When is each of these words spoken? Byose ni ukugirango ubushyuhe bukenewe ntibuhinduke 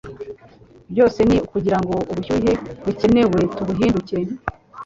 Byose 0.91 1.19
ni 1.27 1.37
ukugirango 1.45 1.95
ubushyuhe 2.11 2.51
bukenewe 2.85 3.37
ntibuhinduke 3.47 4.17